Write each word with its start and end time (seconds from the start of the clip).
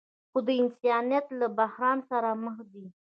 خو 0.31 0.39
د 0.47 0.49
انسانیت 0.61 1.25
له 1.39 1.47
بحران 1.57 1.97
سره 2.09 2.29
مخ 2.43 2.57
دي. 2.71 2.85